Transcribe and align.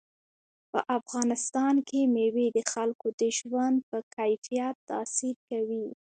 په 0.71 0.79
افغانستان 0.97 1.75
کې 1.87 1.99
مېوې 2.15 2.47
د 2.55 2.59
خلکو 2.73 3.07
د 3.19 3.23
ژوند 3.37 3.77
په 3.89 3.97
کیفیت 4.15 4.75
تاثیر 4.89 5.35
کوي. 5.49 5.85